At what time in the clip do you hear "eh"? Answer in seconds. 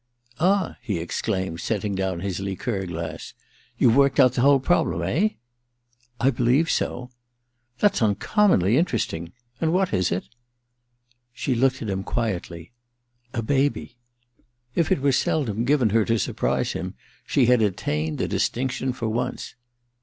5.03-5.35